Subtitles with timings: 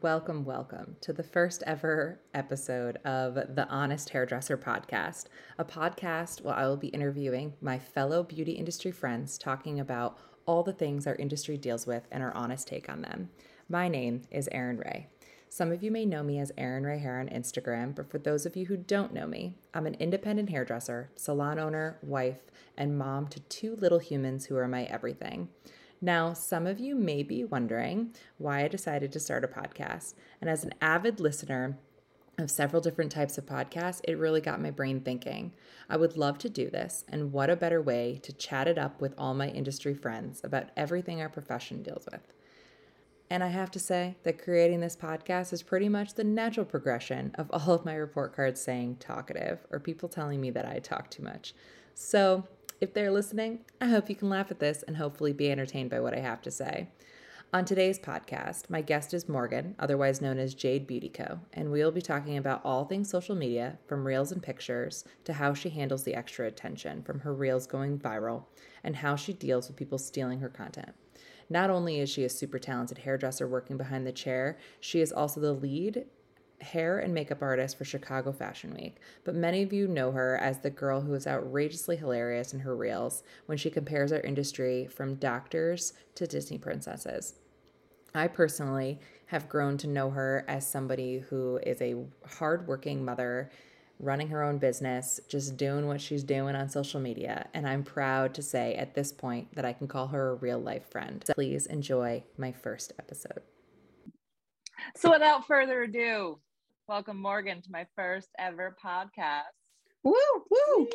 [0.00, 5.24] Welcome, welcome to the first ever episode of the Honest Hairdresser Podcast,
[5.58, 10.16] a podcast where I will be interviewing my fellow beauty industry friends talking about
[10.46, 13.30] all the things our industry deals with and our honest take on them.
[13.68, 15.08] My name is Erin Ray.
[15.48, 18.46] Some of you may know me as Erin Ray Hair on Instagram, but for those
[18.46, 22.42] of you who don't know me, I'm an independent hairdresser, salon owner, wife,
[22.76, 25.48] and mom to two little humans who are my everything.
[26.00, 30.14] Now, some of you may be wondering why I decided to start a podcast.
[30.40, 31.78] And as an avid listener
[32.38, 35.52] of several different types of podcasts, it really got my brain thinking.
[35.88, 39.00] I would love to do this, and what a better way to chat it up
[39.00, 42.32] with all my industry friends about everything our profession deals with.
[43.28, 47.32] And I have to say that creating this podcast is pretty much the natural progression
[47.34, 51.10] of all of my report cards saying talkative or people telling me that I talk
[51.10, 51.54] too much.
[51.94, 52.46] So
[52.80, 56.00] if they're listening, I hope you can laugh at this and hopefully be entertained by
[56.00, 56.88] what I have to say.
[57.52, 61.92] On today's podcast, my guest is Morgan, otherwise known as Jade Beauty Co., and we'll
[61.92, 66.02] be talking about all things social media, from reels and pictures to how she handles
[66.02, 68.46] the extra attention from her reels going viral
[68.82, 70.92] and how she deals with people stealing her content.
[71.48, 75.40] Not only is she a super talented hairdresser working behind the chair, she is also
[75.40, 76.04] the lead
[76.60, 80.60] hair and makeup artist for Chicago Fashion Week, but many of you know her as
[80.60, 85.16] the girl who is outrageously hilarious in her reels when she compares our industry from
[85.16, 87.34] doctors to Disney princesses.
[88.14, 91.96] I personally have grown to know her as somebody who is a
[92.26, 93.50] hardworking mother
[93.98, 97.48] running her own business, just doing what she's doing on social media.
[97.54, 100.58] And I'm proud to say at this point that I can call her a real
[100.58, 101.22] life friend.
[101.26, 103.40] So please enjoy my first episode.
[104.94, 106.38] So, without further ado,
[106.88, 109.42] Welcome, Morgan, to my first ever podcast.
[110.04, 110.14] Woo,
[110.48, 110.88] woo.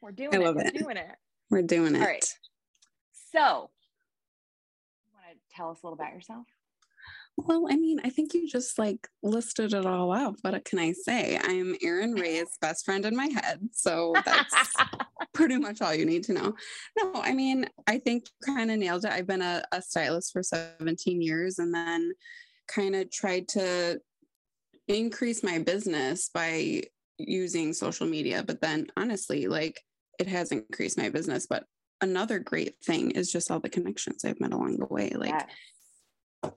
[0.00, 0.72] We're doing I love it.
[0.74, 1.16] We're doing it.
[1.50, 2.00] We're doing it.
[2.00, 2.24] All right.
[3.32, 3.68] So,
[5.04, 6.46] you want to tell us a little about yourself?
[7.36, 10.36] Well, I mean, I think you just like listed it all out.
[10.40, 11.38] What can I say?
[11.42, 13.60] I'm Erin Ray's best friend in my head.
[13.72, 14.74] So that's
[15.34, 16.54] pretty much all you need to know.
[16.96, 19.12] No, I mean, I think kind of nailed it.
[19.12, 22.12] I've been a, a stylist for 17 years and then
[22.66, 24.00] kind of tried to
[24.88, 26.82] increase my business by
[27.18, 28.42] using social media.
[28.46, 29.80] But then honestly, like
[30.18, 31.46] it has increased my business.
[31.46, 31.64] But
[32.00, 35.10] another great thing is just all the connections I've met along the way.
[35.10, 35.34] Like
[36.42, 36.52] yes.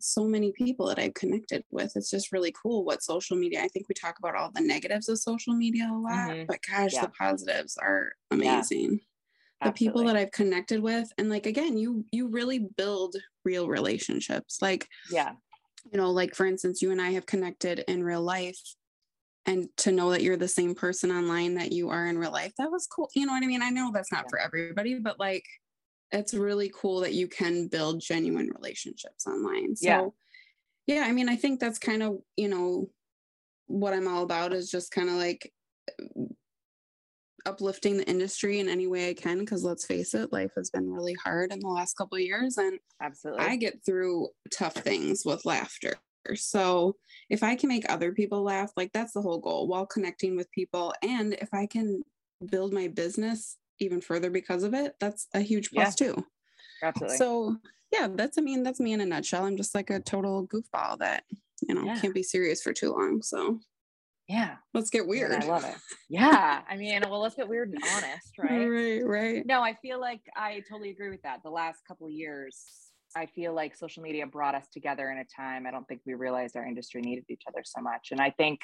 [0.00, 1.92] so many people that I've connected with.
[1.94, 3.62] It's just really cool what social media.
[3.62, 6.44] I think we talk about all the negatives of social media a lot, mm-hmm.
[6.48, 7.02] but gosh, yeah.
[7.02, 9.00] the positives are amazing.
[9.62, 9.68] Yeah.
[9.68, 14.58] the people that I've connected with and like again you you really build real relationships
[14.60, 15.32] like yeah
[15.90, 18.60] you know, like for instance, you and I have connected in real life
[19.46, 22.52] and to know that you're the same person online that you are in real life,
[22.58, 23.08] that was cool.
[23.14, 23.62] You know what I mean?
[23.62, 24.30] I know that's not yeah.
[24.30, 25.44] for everybody, but like
[26.12, 29.76] it's really cool that you can build genuine relationships online.
[29.76, 30.14] So
[30.86, 32.90] yeah, yeah I mean, I think that's kind of, you know,
[33.66, 35.52] what I'm all about is just kind of like
[37.46, 40.90] uplifting the industry in any way I can because let's face it, life has been
[40.90, 45.22] really hard in the last couple of years and absolutely I get through tough things
[45.24, 45.94] with laughter.
[46.34, 46.96] So
[47.30, 50.50] if I can make other people laugh, like that's the whole goal while connecting with
[50.50, 50.92] people.
[51.02, 52.02] And if I can
[52.50, 56.08] build my business even further because of it, that's a huge plus yeah.
[56.08, 56.26] too.
[56.82, 57.16] Absolutely.
[57.16, 57.56] So
[57.92, 59.44] yeah, that's I mean, that's me in a nutshell.
[59.44, 61.24] I'm just like a total goofball that,
[61.62, 62.00] you know, yeah.
[62.00, 63.22] can't be serious for too long.
[63.22, 63.60] So
[64.28, 64.56] yeah.
[64.74, 65.76] Let's get weird i love it.
[66.08, 68.66] Yeah i mean well let's get weird and honest right?
[68.66, 69.46] Right right.
[69.46, 71.40] No i feel like i totally agree with that.
[71.44, 72.62] The last couple of years
[73.16, 76.14] i feel like social media brought us together in a time i don't think we
[76.14, 78.08] realized our industry needed each other so much.
[78.10, 78.60] And i think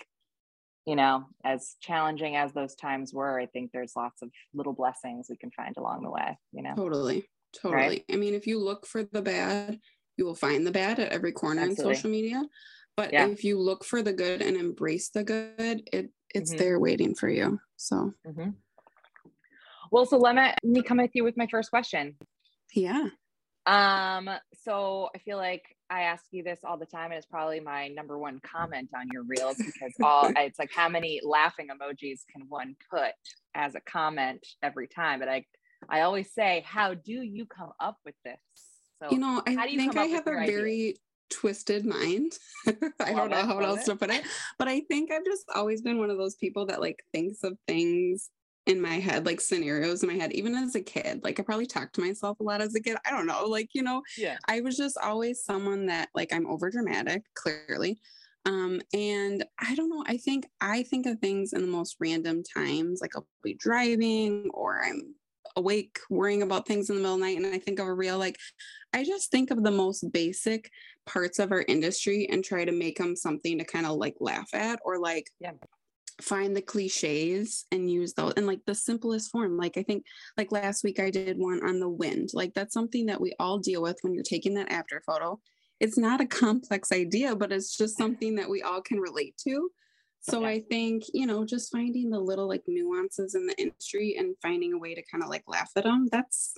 [0.86, 5.28] you know as challenging as those times were i think there's lots of little blessings
[5.30, 6.74] we can find along the way you know?
[6.74, 7.24] Totally
[7.54, 7.82] totally.
[7.82, 8.04] Right?
[8.12, 9.78] i mean if you look for the bad
[10.16, 11.91] you will find the bad at every corner Absolutely.
[11.91, 12.42] in social media
[12.97, 13.27] but yeah.
[13.27, 16.59] if you look for the good and embrace the good, it it's mm-hmm.
[16.59, 17.59] there waiting for you.
[17.77, 18.50] So mm-hmm.
[19.91, 22.16] well, so let me, let me come with you with my first question.
[22.74, 23.09] Yeah.
[23.66, 24.28] Um,
[24.65, 27.89] so I feel like I ask you this all the time, and it's probably my
[27.89, 32.47] number one comment on your reels because all it's like how many laughing emojis can
[32.48, 33.12] one put
[33.54, 35.21] as a comment every time?
[35.21, 35.44] But I
[35.89, 38.39] I always say, how do you come up with this?
[39.03, 40.97] So you know, I you think I have a very
[41.32, 42.32] twisted mind.
[43.00, 43.86] I don't know how else it.
[43.90, 44.22] to put it,
[44.58, 47.56] but I think I've just always been one of those people that like thinks of
[47.66, 48.30] things
[48.66, 51.24] in my head, like scenarios in my head, even as a kid.
[51.24, 52.96] Like I probably talked to myself a lot as a kid.
[53.04, 53.44] I don't know.
[53.46, 54.36] Like, you know, Yeah.
[54.46, 57.98] I was just always someone that like I'm over dramatic, clearly.
[58.44, 62.42] Um, and I don't know, I think I think of things in the most random
[62.42, 63.00] times.
[63.00, 65.14] Like I'll be driving or I'm
[65.56, 67.94] awake worrying about things in the middle of the night and I think of a
[67.94, 68.18] reel.
[68.18, 68.36] Like
[68.92, 70.71] I just think of the most basic
[71.06, 74.48] parts of our industry and try to make them something to kind of like laugh
[74.54, 75.53] at or like Yeah.
[76.21, 79.56] find the cliches and use those in like the simplest form.
[79.56, 80.04] Like I think
[80.36, 82.30] like last week I did one on the wind.
[82.33, 85.41] Like that's something that we all deal with when you're taking that after photo.
[85.80, 89.71] It's not a complex idea, but it's just something that we all can relate to.
[90.22, 90.45] So.
[90.45, 94.72] I think, you know, just finding the little like nuances in the industry and finding
[94.72, 96.09] a way to kind of like laugh at them.
[96.10, 96.54] That's,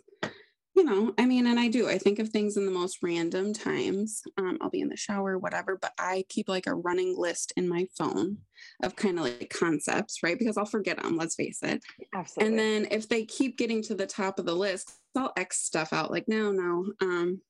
[0.75, 1.88] you know, I mean, and I do.
[1.88, 4.22] I think of things in the most random times.
[4.37, 7.69] Um, I'll be in the shower, whatever, but I keep like a running list in
[7.69, 8.38] my phone
[8.82, 10.38] of kind of like concepts, right?
[10.38, 11.82] Because I'll forget them, let's face it.
[12.14, 12.49] Absolutely.
[12.49, 15.93] And then if they keep getting to the top of the list, I'll X stuff
[15.93, 16.93] out like, no, no.
[17.00, 17.40] Um,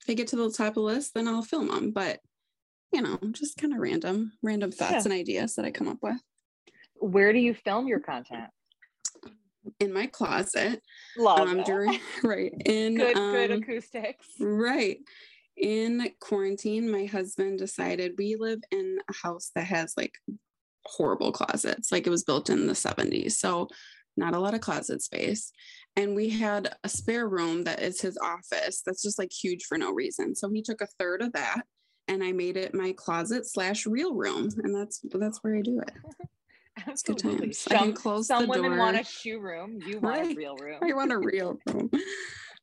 [0.00, 1.92] if they get to the top of the list, then I'll film them.
[1.92, 2.20] But,
[2.92, 5.02] you know, just kind of random, random thoughts Yeah.
[5.04, 6.20] and ideas that I come up with
[6.94, 8.50] Where do you film your content?
[9.80, 10.82] in my closet.
[11.16, 12.52] Love um, during, right.
[12.66, 14.26] In, good, good um, acoustics.
[14.38, 14.98] Right.
[15.56, 20.14] In quarantine, my husband decided we live in a house that has like
[20.84, 21.90] horrible closets.
[21.92, 23.32] Like it was built in the 70s.
[23.32, 23.68] So
[24.16, 25.50] not a lot of closet space.
[25.96, 29.78] And we had a spare room that is his office that's just like huge for
[29.78, 30.34] no reason.
[30.34, 31.62] So he took a third of that
[32.08, 34.48] and I made it my closet slash reel room.
[34.62, 35.92] And that's that's where I do it.
[36.88, 37.46] It's good Absolutely.
[37.48, 37.66] times.
[37.70, 39.78] I can Some, close some the women want a shoe room.
[39.86, 40.80] You want a reel room.
[40.82, 41.88] I want a reel room.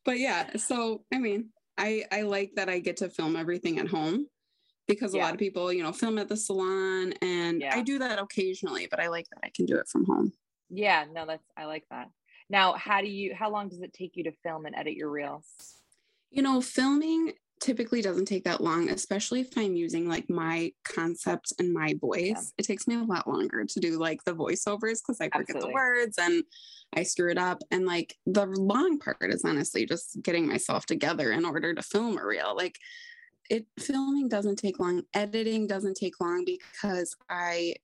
[0.03, 3.87] But yeah, so I mean, I I like that I get to film everything at
[3.87, 4.27] home
[4.85, 5.23] because a Yeah.
[5.25, 8.99] lot of people, you know, film at the salon and I do that occasionally, but
[8.99, 10.33] I like that I can do it from home.
[10.69, 12.09] Yeah, no, that's I like that.
[12.49, 15.09] Now, how do you how long does it take you to film and edit your
[15.09, 15.45] reels?
[16.31, 21.53] You know, filming typically doesn't take that long, especially if I'm using like my concept
[21.59, 22.53] and my voice.
[22.57, 25.69] It takes me a lot longer to do like the voiceovers because I forget the
[25.69, 26.43] words and
[26.93, 27.61] I screw it up.
[27.69, 32.17] And like the long part is honestly just getting myself together in order to film
[32.17, 32.55] a reel.
[32.55, 32.75] Like
[33.49, 37.75] it filming doesn't take long, editing doesn't take long because I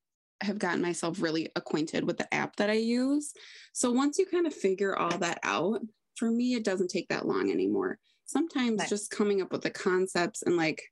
[0.41, 3.33] have gotten myself really acquainted with the app that I use.
[3.73, 5.81] So once you kind of figure all that out,
[6.15, 7.99] for me, it doesn't take that long anymore.
[8.27, 10.83] Sometimes just coming up with the concepts and like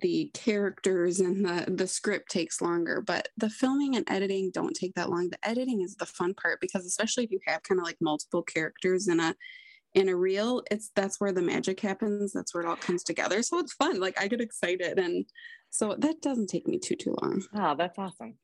[0.00, 4.94] the characters and the the script takes longer but the filming and editing don't take
[4.94, 5.28] that long.
[5.30, 8.42] The editing is the fun part because especially if you have kind of like multiple
[8.42, 9.34] characters in a
[9.94, 13.42] in a reel it's that's where the magic happens that's where it all comes together.
[13.42, 15.26] So it's fun like i get excited and
[15.70, 17.42] so that doesn't take me too too long.
[17.54, 18.34] Oh, that's awesome.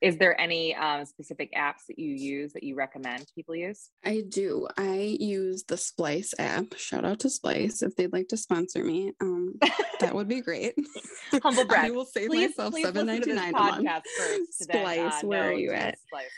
[0.00, 3.90] Is there any um, specific apps that you use that you recommend people use?
[4.02, 4.66] I do.
[4.78, 6.74] I use the Splice app.
[6.76, 9.12] Shout out to Splice if they'd like to sponsor me.
[9.20, 9.56] Um,
[10.00, 10.74] that would be great.
[11.42, 11.90] Humble brag.
[11.90, 13.86] I will save Please, myself seven to this a month.
[13.86, 14.58] podcast first.
[14.60, 15.98] to then, Splice, uh, where are you at?
[15.98, 16.30] Splice.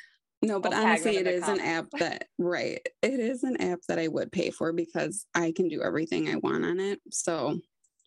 [0.44, 2.84] No, but We'll honestly, it is it in the is an app that right.
[3.00, 6.36] It is an app that I would pay for because I can do everything I
[6.36, 6.98] want on it.
[7.12, 7.60] So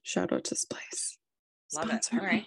[0.03, 1.17] shout out to Splice.
[1.73, 2.03] Love it.
[2.03, 2.45] Sponsor All right.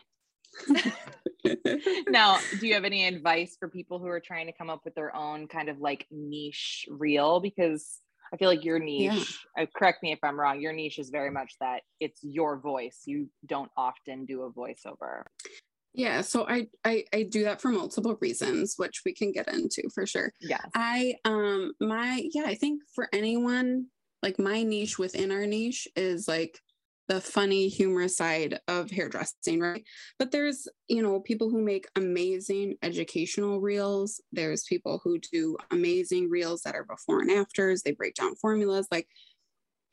[2.09, 4.95] Now, do you have any advice for people who are trying to come up with
[4.95, 7.41] their own kind of like niche reel?
[7.41, 7.99] Because
[8.33, 9.15] I feel like your Yeah.
[9.15, 12.59] niche, uh, correct me if I'm wrong, your niche is very much that it's your
[12.59, 13.03] voice.
[13.07, 15.23] You don't often do a voiceover.
[15.95, 19.89] yeah, so I, I I do that for multiple reasons, which we can get into
[19.95, 20.33] for sure.
[20.41, 20.61] Yeah.
[20.75, 23.87] I um my yeah, I think for anyone
[24.23, 26.61] like my niche within our niche is like
[27.09, 29.85] the funny humorous side of hairdressing, right?
[30.19, 34.21] But there's, you know, people who make amazing educational reels.
[34.33, 37.83] There's people who do amazing reels that are before and afters.
[37.83, 38.89] They break down formulas.
[38.91, 39.09] Like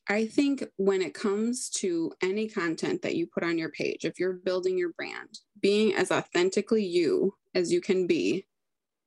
[0.07, 4.19] I think when it comes to any content that you put on your page, if
[4.19, 8.45] you're building your brand, being as authentically you as you can be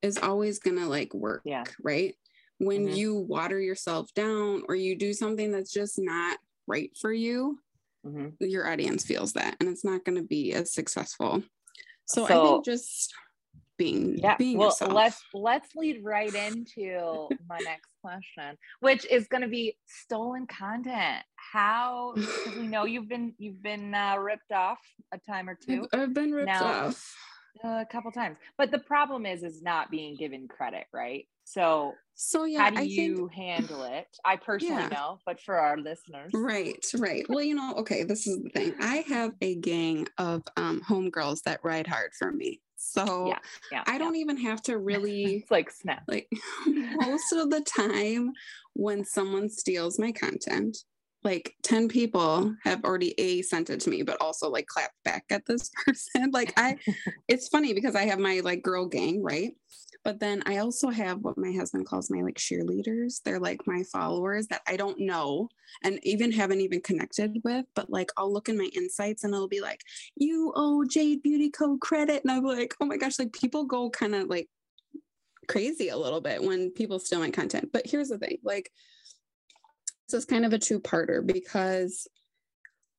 [0.03, 1.65] is always going to like work, Yeah.
[1.83, 2.17] right?
[2.59, 2.89] When Mhm.
[2.89, 7.61] you water yourself down or you do something that's just not right for you,
[8.07, 8.35] Mhm.
[8.41, 11.43] your audience feels that and it's not going to be as successful.
[12.07, 13.13] So, I think just
[13.77, 14.37] being Yeah.
[14.37, 14.93] being well, yourself.
[14.93, 21.25] let's let's lead right into my next question, which is going to be stolen content.
[21.37, 22.15] How?
[22.59, 24.79] We know you've been you've been uh, ripped off
[25.13, 25.87] a time or two.
[25.93, 27.15] I've been ripped Now- off.
[27.65, 32.45] a couple times but the problem is is not being given credit right so So
[32.45, 34.89] yeah, how do I you think handle it i personally Yeah.
[34.89, 37.25] know but for our listeners Right, right.
[37.29, 38.75] Well, you know, okay, this is the thing.
[38.81, 42.61] I have a gang of um homegirls that ride hard for me.
[42.77, 43.39] So Yeah,
[43.73, 43.85] yeah.
[43.87, 46.03] I don't even have to really It's like snap.
[46.07, 46.29] like
[46.67, 48.33] most of the time
[48.75, 50.77] when someone steals my content
[51.25, 55.25] like 10 people have already a sent it to me but also like clapped back
[55.31, 56.77] at this person like i
[57.29, 59.53] it's funny because i have my like girl gang right
[60.05, 63.83] but then i also have what my husband calls my like cheerleaders they're like my
[63.93, 65.49] followers that i don't know
[65.85, 69.49] and even haven't even connected with but like i'll look in my insights and it'll
[69.49, 69.83] be like
[70.17, 73.91] you owe jade beauty code credit and i'm like oh my gosh like people go
[73.91, 74.49] kind of like
[75.49, 77.71] crazy a little bit when people steal my content.
[77.73, 78.71] But here's the thing like,
[80.09, 82.07] this is kind of a two parter because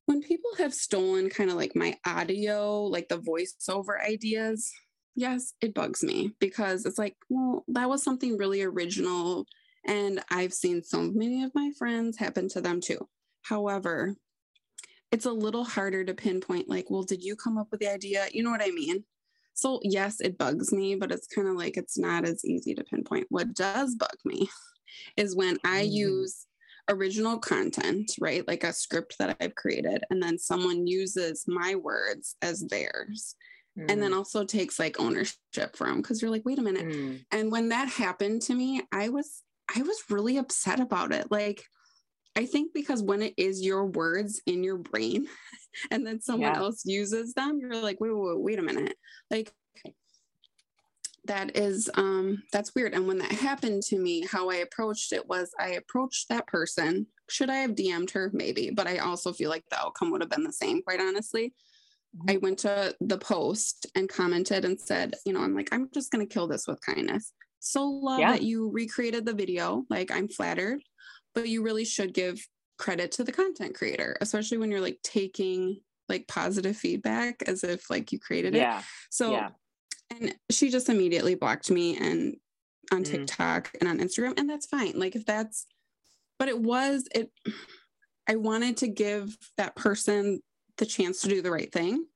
[0.06, 4.70] when people have stolen kind of like my audio, like the voiceover ideas,
[5.14, 9.46] yes, it bugs me because it's like, well, that was something really original.
[9.86, 13.08] And I've seen so many of my friends happen to them too.
[13.42, 14.16] However,
[15.10, 18.28] it's a little harder to pinpoint, like, well, did you come up with the idea?
[18.32, 19.04] You know what I mean?
[19.54, 22.84] So, yes, it bugs me, but it's kind of like it's not as easy to
[22.84, 23.26] pinpoint.
[23.30, 24.48] What does bug me
[25.16, 25.92] is when I Mm.
[25.92, 26.46] use
[26.88, 28.46] original content, right?
[28.46, 33.36] Like a script that I've created, and then someone uses my words as theirs,
[33.76, 36.86] and then also takes like ownership for them because you're like, wait a minute.
[36.86, 37.24] Mm.
[37.30, 39.42] And when that happened to me, I was
[39.74, 41.30] I was really upset about it.
[41.30, 41.64] Like
[42.36, 45.26] I think because when it is your words in your brain
[45.90, 46.58] and then someone Yeah.
[46.58, 48.96] else uses them, you're like, wait, wait, wait, wait a minute.
[49.30, 49.52] Like
[51.26, 52.94] that is um that's weird.
[52.94, 57.06] And when that happened to me, how I approached it was I approached that person.
[57.28, 58.30] Should I have DM'd her?
[58.32, 61.54] Maybe, but I also feel like the outcome would have been the same, quite honestly.
[62.28, 66.10] I went to the post and commented and said, you know, I'm like, I'm just
[66.10, 67.32] gonna kill this with kindness.
[67.60, 68.32] So love Yeah.
[68.32, 69.84] that you recreated the video.
[69.90, 70.80] Like I'm flattered,
[71.34, 72.40] but you really should give
[72.78, 77.88] credit to the content creator, especially when you're like taking like positive feedback as if
[77.90, 78.66] like you created it.
[79.10, 79.50] So yeah.
[80.10, 82.36] and she just immediately blocked me and
[82.92, 83.10] on Mm.
[83.10, 84.36] TikTok and on Instagram.
[84.36, 84.98] And that's fine.
[84.98, 85.66] Like if that's
[86.38, 87.30] but it was it
[88.26, 90.40] I wanted to give that person
[90.80, 92.06] the chance to do the right thing.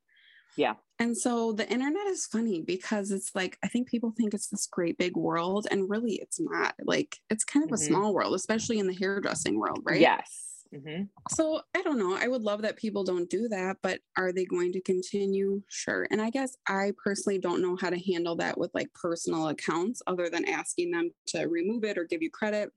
[0.56, 0.74] Yeah.
[0.98, 4.66] And so the internet is funny because it's like I think people think it's this
[4.66, 6.74] great big world and really it's not.
[6.84, 7.74] Like it's kind of Mhm.
[7.74, 10.00] a small world, especially in the hairdressing world, right?
[10.00, 10.66] Yes.
[10.74, 11.08] Mhm.
[11.30, 12.14] So I don't know.
[12.14, 15.62] I would love that people don't do that, but are they going to continue?
[15.68, 16.06] Sure.
[16.10, 20.02] And I guess I personally don't know how to handle that with like personal accounts
[20.06, 22.72] other than asking them to remove it or give you credit.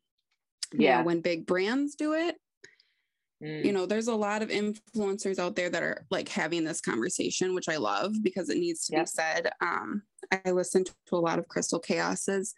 [0.74, 1.02] Yeah.
[1.04, 2.36] when big brands do it,
[3.44, 3.66] Mm.
[3.66, 7.54] you know, there's a lot of influencers out there that are like having this conversation,
[7.54, 9.06] which I love because it needs to Yep.
[9.06, 9.50] be said.
[9.62, 12.56] Um, I listen to a lot of Crystal Chaos's,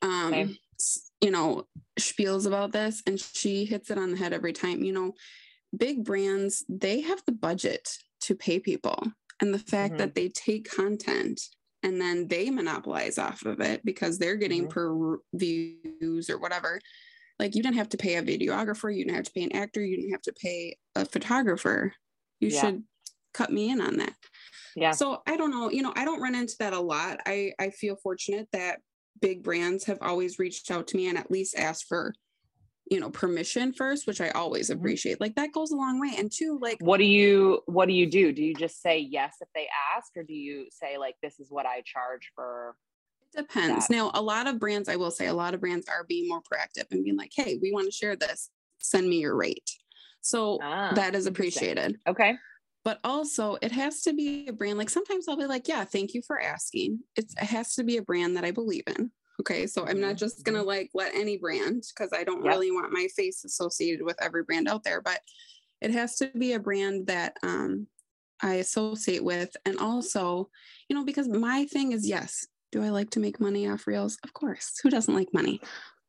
[0.00, 1.68] um, s- you know,
[2.00, 4.82] spiels about this, and she hits it on the head every time.
[4.82, 5.12] You know,
[5.76, 9.12] big brands, they have the budget to pay people.
[9.40, 9.98] And the fact Mhm.
[9.98, 11.40] that they take content
[11.82, 14.70] and then they monopolize off of it because they're getting Mhm.
[14.70, 16.80] per views or whatever.
[17.38, 19.82] Like you didn't have to pay a videographer, you didn't have to pay an actor,
[19.84, 21.92] you didn't have to pay a photographer.
[22.40, 22.60] You Yeah.
[22.60, 22.84] should
[23.32, 24.14] cut me in on that.
[24.76, 24.92] Yeah.
[24.92, 27.20] So I don't know, you know, I don't run into that a lot.
[27.26, 28.80] I I feel fortunate that
[29.20, 32.14] big brands have always reached out to me and at least asked for
[32.90, 34.74] you know permission first which i always Mhm.
[34.74, 37.94] appreciate like that goes a long way and two like what do you what do
[37.94, 41.14] you do do you just say yes if they ask or do you say like
[41.22, 42.76] this is what i charge for
[43.36, 43.90] depends.
[43.90, 46.40] Now a lot of brands i will say a lot of brands are being more
[46.40, 48.50] proactive and being like hey we want to share this.
[48.78, 49.70] Send me your rate.
[50.20, 51.98] So Ah, that is appreciated.
[52.06, 52.34] Okay.
[52.84, 56.14] But also it has to be a brand like sometimes i'll be like yeah thank
[56.14, 57.00] you for asking.
[57.16, 59.10] It's, it has to be a brand that i believe in
[59.40, 59.66] okay?
[59.66, 62.52] So i'm not just gonna like let any brand because i don't Yep.
[62.52, 65.20] really want my face associated with every brand out there but
[65.80, 67.86] it has to be a brand that um,
[68.42, 69.50] i associate with.
[69.66, 70.50] And also
[70.88, 74.18] you know because my thing is yes do i like to make money off reels?
[74.24, 74.80] Of course.
[74.82, 75.60] Who doesn't like money?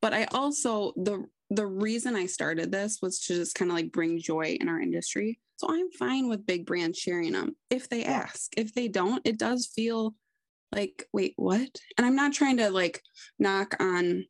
[0.02, 3.92] But i also the the reason i started this was to just kind of like
[3.92, 5.40] bring joy in our industry.
[5.58, 8.52] So i'm fine with big brands sharing them if they ask.
[8.58, 10.16] If they don't it does feel
[10.72, 11.70] like wait what?
[11.98, 13.00] And i'm not trying to like
[13.38, 14.26] knock on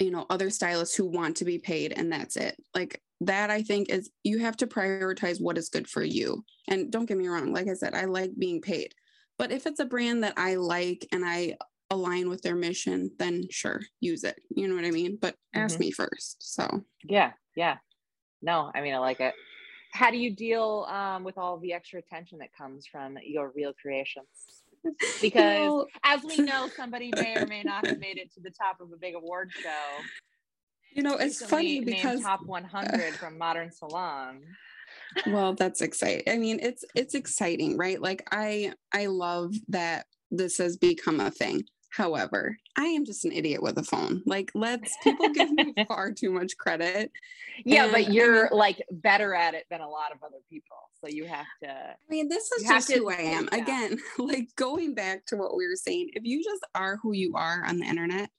[0.00, 2.56] you know other stylists who want to be paid and that's it.
[2.74, 6.42] Like that i think is you have to prioritize what is good for you.
[6.66, 8.94] And don't get me wrong like i said i like being paid
[9.38, 11.56] but if it's a brand that i like and i
[11.90, 14.40] align with their mission then sure use it.
[14.50, 15.18] You know what i mean?
[15.20, 15.80] But ask Mhm.
[15.80, 16.84] me first so.
[17.04, 17.76] Yeah yeah.
[18.42, 19.34] No i mean i like it.
[19.92, 23.72] How do you deal um, with all the extra attention that comes from your reel
[23.80, 24.26] creations
[25.22, 28.50] because Well, as we know somebody may or may not have made it to the
[28.50, 30.02] top of a big award show.
[30.92, 34.42] You know it's funny because top 100 from modern salon
[35.28, 40.58] well that's exciting i mean it's it's exciting right like i i love that this
[40.58, 41.62] has become a thing.
[41.90, 44.22] However, I am just an idiot with a phone.
[44.26, 47.10] Like, let's people give me far too much credit.
[47.64, 50.76] Yeah, And, but you're mean- like better at it than a lot of other people.
[51.00, 53.46] So you have to I mean, this is just who I am.
[53.46, 53.60] that.
[53.60, 57.34] Again, like going back to what we were saying, if you just are who you
[57.36, 58.30] are on the internet,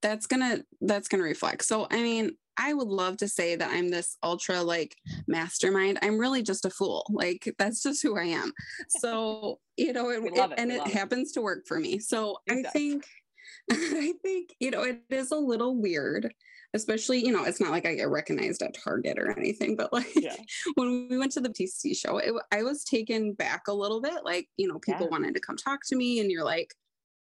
[0.00, 1.64] that's gonna that's gonna reflect.
[1.64, 4.96] So I mean, I would love to say that I'm this ultra like
[5.26, 5.98] mastermind.
[6.02, 7.06] I'm really just a fool.
[7.10, 8.52] Like that's just who I am.
[8.88, 10.52] So you know, it, it.
[10.56, 10.92] and it it.
[10.92, 11.98] happens to work for me.
[11.98, 13.04] So I think
[13.70, 16.32] I think you know it is a little weird.
[16.74, 20.10] Especially, you know, it's not like I get recognized at Target or anything, but like
[20.16, 20.34] Yeah.
[20.74, 24.24] when we went to the TC show, it, I was taken back a little bit.
[24.24, 25.10] Like, you know, people Yeah.
[25.12, 26.74] wanted to come talk to me, and you're like,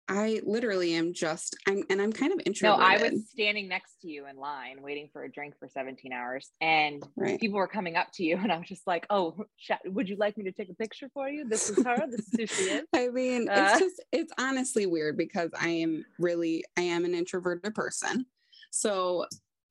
[0.09, 2.79] I literally am just, I'm, and I'm kind of introverted.
[2.79, 2.85] No.
[2.85, 6.49] I was standing next to you in line waiting for a drink for 17 hours
[6.61, 7.39] and right.
[7.39, 10.15] people were coming up to you and I was just like, "Oh, sh- would you
[10.15, 11.47] like me to take a picture for you?
[11.47, 11.97] This is her.
[12.09, 13.69] This is who she is." I mean, Uh.
[13.71, 18.25] it's just, it's honestly weird because I am really, I am an introverted person.
[18.71, 19.25] So,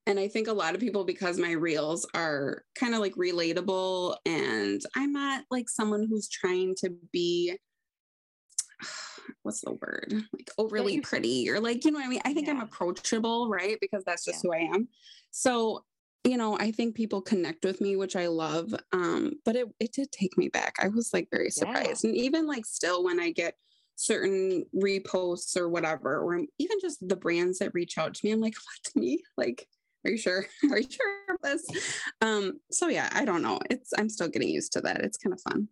[0.07, 4.16] and I think a lot of people, because my reels are kind of like relatable,
[4.25, 7.57] and I'm not like someone who's trying to be,
[9.42, 10.12] what's the word?
[10.33, 12.23] Like overly you- pretty or like, you know what I mean?
[12.25, 13.78] I think I'm approachable, right?
[13.80, 14.49] Because that's just Yeah.
[14.50, 14.88] who I am.
[15.30, 15.85] So,
[16.25, 18.75] you know, I think people connect with me, which I love.
[18.92, 20.75] Um, but it, it did take me back.
[20.80, 22.04] I was like very surprised.
[22.04, 23.54] And even like still when I get
[23.95, 28.40] certain reposts or whatever, or even just the brands that reach out to me, I'm
[28.40, 29.23] like, what to me?
[29.37, 29.68] Like,
[30.04, 30.47] are you sure?
[30.71, 31.66] Are you sure of this?
[32.21, 33.59] Um, so yeah, I don't know.
[33.71, 35.00] It's I'm still getting used to that.
[35.00, 35.68] It's kind of fun.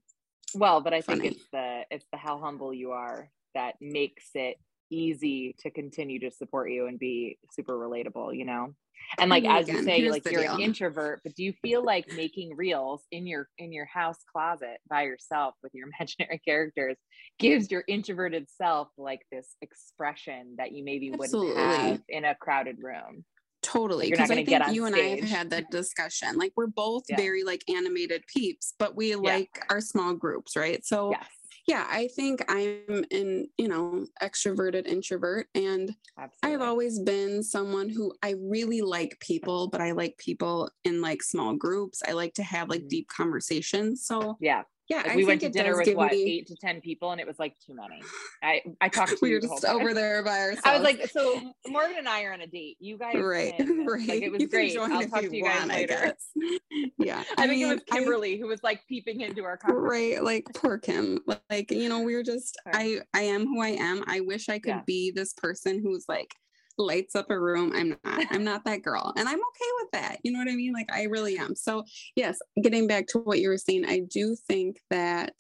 [0.57, 4.57] Well, but I think it's the it's the how humble you are that makes it
[4.91, 8.75] easy to continue to support you and be super relatable, you know?
[9.19, 12.57] And like as you say, like you're an introvert, but do you feel like making
[12.57, 16.97] reels in your in your house closet by yourself with your imaginary characters
[17.39, 22.77] gives your introverted self like this expression that you maybe wouldn't have in a crowded
[22.81, 23.25] room?
[23.63, 24.09] Totally.
[24.09, 26.37] you're not Because I think you and I have had that discussion.
[26.37, 27.17] Like we're both Yeah.
[27.17, 30.85] very like animated peeps, but we like our small groups, right?
[30.85, 31.27] So Yes.
[31.67, 36.43] Yeah, I think I'm an, you know, extroverted introvert and Absolutely.
[36.43, 41.01] I have always been someone who I really like people, but I like people in
[41.01, 42.03] like small groups.
[42.07, 42.89] I like to have like Mhm.
[42.89, 44.05] deep conversations.
[44.05, 44.65] So yeah.
[44.89, 47.21] Yeah, Like I we went to dinner with what me- eight to ten people and
[47.21, 48.03] it was like too many.
[48.43, 50.61] I I talked to we you were just over there by ourselves.
[50.67, 52.77] I was like, so Morgan and I are on a date.
[52.81, 54.07] You guys, right, can- right.
[54.09, 54.77] Like it was You great.
[54.77, 55.95] I'll talk to you guys want, I later.
[55.95, 56.29] guess.
[56.99, 59.85] Yeah, I, think it was mean, I- Kimberly who was like peeping into our conversation.
[59.85, 61.19] right like poor kim
[61.51, 64.69] like you know we're just i i am who i am i wish i could
[64.71, 64.83] Yeah.
[64.87, 66.35] be this person who's like
[66.79, 70.19] lights up a room i'm not i'm not that girl and i'm okay with that
[70.25, 71.85] you know what i mean like i really am so
[72.17, 75.33] yes getting back to what you were saying i do think that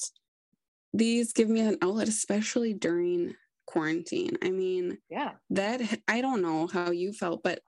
[0.92, 3.34] these give me an outlet especially during
[3.66, 5.32] quarantine i mean Yeah.
[5.50, 7.60] that I don't know how you felt, but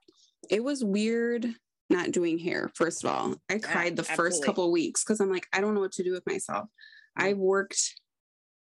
[0.51, 1.47] it was weird
[1.89, 2.71] not doing hair.
[2.75, 4.47] First of all, I cried the first absolutely.
[4.47, 6.69] couple weeks because I'm like, I don't know what to do with myself.
[7.19, 7.25] Mm.
[7.25, 7.81] I've worked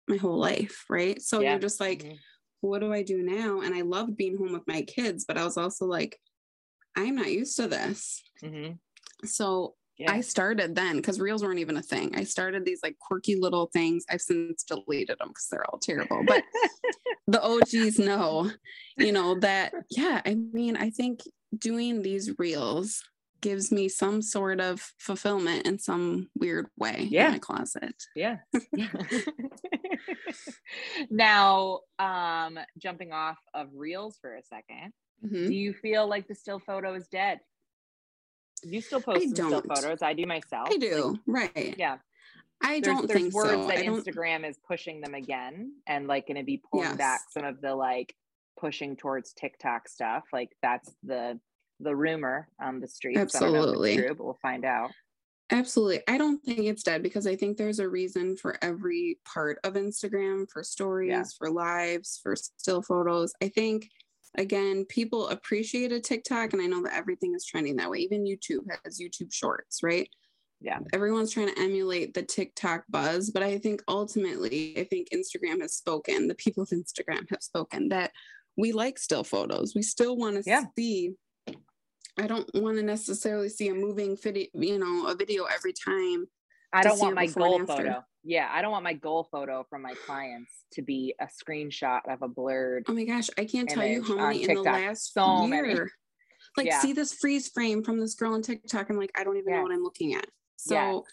[0.07, 1.21] my whole life, right?
[1.21, 1.51] So Yeah.
[1.51, 2.17] you're just like, Mhm.
[2.65, 3.61] What do I do now?
[3.61, 6.19] And I loved being home with my kids, but I was also like,
[6.95, 8.23] I'm not used to this.
[8.43, 8.79] Mhm.
[9.23, 10.11] So Yeah.
[10.11, 12.15] I started then because reels weren't even a thing.
[12.15, 14.03] I started these like quirky little things.
[14.09, 16.21] I've since deleted them because they're all terrible.
[16.25, 16.43] But
[17.27, 18.51] the OGs know,
[18.97, 21.21] you know, that, yeah, I mean, I think
[21.57, 23.01] doing these reels
[23.45, 27.27] gives me some sort of fulfillment in some weird way Yeah.
[27.27, 27.93] in my closet.
[28.15, 28.37] yeah.
[31.09, 35.47] now, um, jumping off of reels for a second, Mhm.
[35.47, 37.39] do you feel like the still photo is dead?
[38.63, 40.01] You still post some still photos.
[40.01, 40.67] I do myself.
[40.69, 41.19] I Like, do.
[41.27, 41.75] Right.
[41.77, 41.97] yeah.
[42.63, 43.67] I there's, don't there's think words so.
[43.67, 47.61] that Instagram is pushing them again and like going to be pulling back some of
[47.61, 48.15] the like
[48.57, 50.23] pushing towards TikTok stuff.
[50.33, 51.39] Like that's the
[51.79, 53.17] the rumor on the streets.
[53.17, 53.93] I don't know if Absolutely.
[53.93, 54.91] it's true, but we'll find out.
[55.51, 56.01] Absolutely.
[56.07, 59.73] I don't think it's dead because I think there's a reason for every part of
[59.73, 63.31] Instagram for stories, for lives, for still photos.
[63.43, 63.89] I think,
[64.37, 67.99] again, people appreciated TikTok, and I know that everything is trending that way.
[67.99, 70.09] Even YouTube has YouTube shorts, right?
[70.61, 70.79] Yeah.
[70.93, 75.75] Everyone's trying to emulate the TikTok buzz, but I think ultimately, I think Instagram has
[75.75, 78.11] spoken, the people of Instagram have spoken that
[78.57, 79.75] we like still photos.
[79.75, 80.63] We still want to Yeah.
[80.75, 81.13] see
[82.17, 86.25] I don't want to necessarily see a moving video, you know, a video every time.
[86.71, 88.03] I don't want my goal photo.
[88.23, 92.21] Yeah, I don't want my goal photo from my clients to be a screenshot of
[92.21, 92.85] a blurred.
[92.87, 95.61] Oh my gosh, I can't tell you how many in the last So year.
[95.63, 95.79] many.
[96.57, 96.79] Like, Yeah.
[96.79, 98.89] see this freeze frame from this girl on TikTok.
[98.89, 100.25] I'm like, I don't even know what I'm looking at.
[100.57, 101.03] So Yes.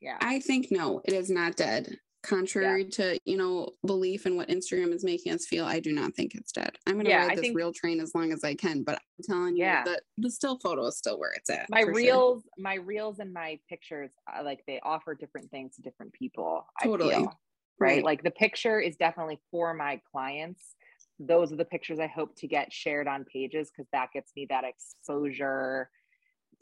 [0.00, 0.16] Yeah.
[0.20, 1.96] I think no, it is not dead.
[2.22, 6.14] Contrary to you know belief in what instagram is making us feel i do not
[6.14, 8.44] think it's dead i'm gonna Yeah, I ride this think- reel train as long as
[8.44, 9.82] i can but i'm telling you Yeah.
[9.84, 11.94] that the still photo is still where it's at my for sure.
[11.94, 16.64] reels my reels and my pictures uh, like they offer different things to different people
[16.80, 17.10] I Totally.
[17.14, 17.96] feel, right?
[17.96, 18.04] Right.
[18.04, 20.76] like the picture is definitely for my clients
[21.18, 24.46] those are the pictures i hope to get shared on pages because that gets me
[24.48, 25.90] that exposure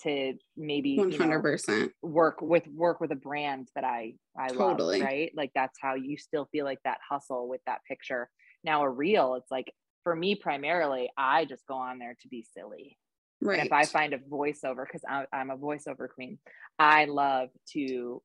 [0.03, 5.01] to maybe you know, 100% work with work with a brand that i i Totally.
[5.01, 5.33] love right?
[5.37, 8.31] Like that's how you still feel like that hustle with that picture.
[8.65, 12.47] Now a reel it's like for me primarily i just go on there to be
[12.57, 12.97] silly.
[13.43, 16.39] Right and if I find a voiceover, because I'm a voiceover queen,
[16.79, 18.23] I love to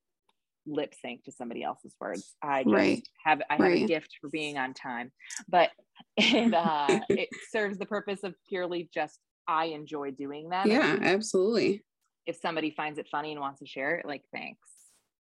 [0.68, 2.36] lip sync to somebody else's words.
[2.42, 3.08] I just Right.
[3.24, 5.12] have I have a gift for being on time,
[5.48, 5.70] but
[6.18, 10.68] it uh, it serves the purpose of purely just I enjoy doing them.
[10.70, 11.84] yeah absolutely
[12.26, 14.68] if somebody finds it funny and wants to share it, like thanks.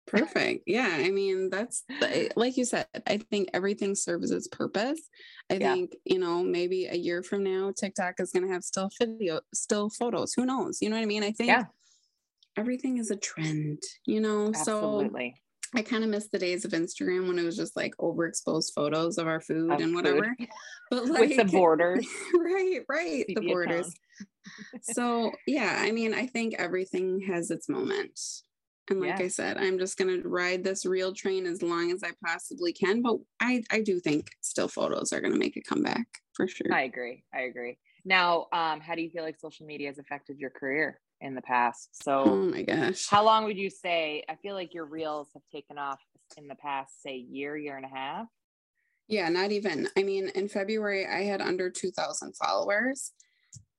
[0.07, 5.01] perfect yeah i mean that's eh, like you said i think everything serves its purpose
[5.51, 5.75] i Yeah.
[5.75, 9.41] think you know maybe a year from now tiktok is going to have still video
[9.55, 11.65] still photos who knows you know what i mean i think Yeah.
[12.57, 15.43] everything is a trend you know so Absolutely.
[15.75, 19.19] I kind of miss the days of Instagram when it was just like overexposed photos
[19.19, 19.95] of our food Of and food.
[19.95, 20.37] whatever.
[20.91, 22.07] But like With the borders.
[22.35, 23.93] right, right, the borders.
[24.83, 28.21] so yeah, I mean, I think everything has its moment.
[28.91, 29.25] And like Yeah.
[29.25, 33.01] I said, I'm just gonna ride this reel train as long as I possibly can.
[33.03, 36.73] But I, I do think still photos are gonna make a comeback for sure.
[36.73, 37.25] I agree.
[37.35, 37.79] I agree.
[38.05, 41.43] Now, um, how do you feel like social media has affected your career in the
[41.43, 42.03] past?
[42.05, 43.09] So oh my gosh.
[43.09, 44.23] How long would you say?
[44.29, 46.01] I feel like your reels have taken off
[46.37, 48.27] in the past, say, year, year and a half.
[49.09, 49.89] Yeah, not even.
[49.97, 53.13] I mean, in February, I had under 2,000 followers.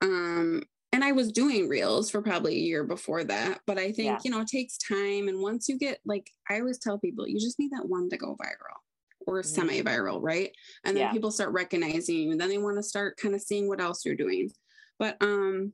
[0.01, 3.61] Um, and I was doing reels for probably a year before that.
[3.65, 4.19] But I think, Yeah.
[4.23, 5.27] you know, it takes time.
[5.27, 8.17] And once you get, like, I always tell people, you just need that one to
[8.17, 8.79] go viral
[9.27, 9.45] or Mhm.
[9.45, 10.55] semi viral, right?
[10.83, 11.11] And then Yeah.
[11.11, 12.31] people start recognizing you.
[12.31, 14.51] And then they want to start kind of seeing what else you're doing.
[14.99, 15.73] But, um,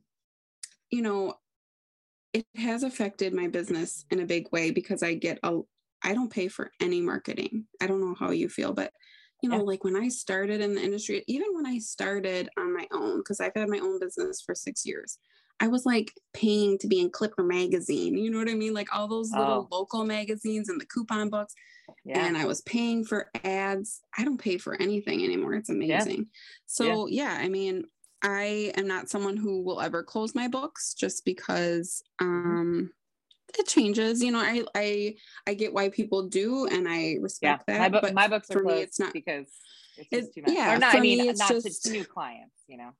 [0.90, 1.34] you know,
[2.32, 5.60] it has affected my business in a big way because I get a,
[6.02, 7.66] I don't pay for any marketing.
[7.80, 8.92] I don't know how you feel, but
[9.42, 9.62] you know, Yeah.
[9.62, 13.40] like when I started in the industry, even when I started on my own, because
[13.40, 15.18] I've had my own business for six years,
[15.60, 18.16] I was like paying to be in Clipper magazine.
[18.16, 18.72] You know what I mean?
[18.72, 19.76] Like all those little oh.
[19.76, 21.54] local magazines and the coupon books.
[22.04, 22.24] Yeah.
[22.24, 24.00] And I was paying for ads.
[24.16, 25.54] I don't pay for anything anymore.
[25.54, 26.28] It's amazing.
[26.66, 27.84] So, yeah, I mean,
[28.22, 32.60] I am not someone who will ever close my books just because Mm-hmm.
[32.60, 32.90] um
[33.58, 34.22] it changes.
[34.22, 35.14] You know, I I
[35.46, 37.16] I get why people do and I yeah.
[37.20, 38.00] respect My, that.
[38.02, 39.46] but my books are for closed me it's not because
[40.10, 40.52] it's too much.
[40.54, 42.90] yeah, or not, for I mean, me, it's not just- to new clients, you know.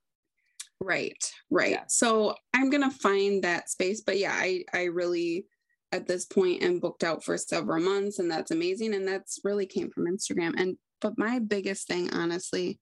[0.81, 1.71] Right, right.
[1.71, 1.85] Yeah.
[1.89, 4.01] So I'm gonna find that space.
[4.03, 5.47] But yeah, I I really
[5.93, 8.93] at this point am booked out for several months, and that's amazing.
[8.95, 10.55] And that's really came from Instagram.
[10.59, 12.81] And but my biggest thing, honestly,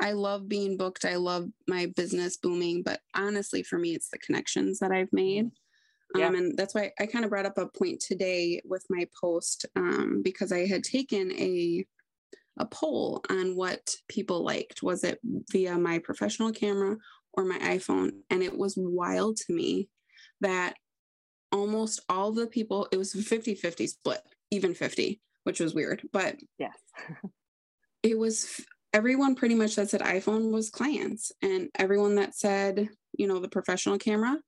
[0.00, 1.04] I love being booked.
[1.04, 2.82] I love my business booming.
[2.82, 5.50] But honestly, for me, it's the connections that I've made.
[6.14, 6.28] Yeah.
[6.28, 9.66] Um, and that's why I kind of brought up a point today with my post
[9.76, 11.86] um, because I had taken a
[12.58, 14.82] a poll on what people liked.
[14.82, 15.18] Was it
[15.50, 16.98] via my professional camera
[17.32, 18.10] or my iPhone?
[18.28, 19.88] And it was wild to me
[20.42, 20.74] that
[21.50, 26.02] almost all the people, it was 50 50 split, even 50, which was weird.
[26.12, 26.76] But Yes.
[28.02, 28.60] it was
[28.92, 33.48] everyone pretty much that said iPhone was clients, and everyone that said, you know, the
[33.48, 34.40] professional camera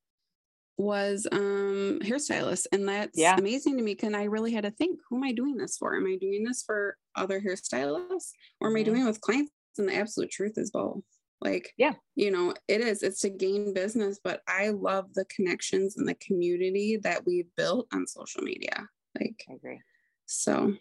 [0.77, 3.37] was um hairstylist and that's Yeah.
[3.39, 5.95] amazing to me because i really had to think who am i doing this for
[5.97, 8.85] am i doing this for other hairstylists or am i Mhm.
[8.85, 11.05] doing it with clients and the absolute truth is both
[11.41, 11.95] like Yeah.
[12.17, 16.15] you know it is it's to gain business but i love the connections and the
[16.17, 18.89] community that we've built on social media
[19.21, 19.81] like I agree.
[20.27, 20.75] so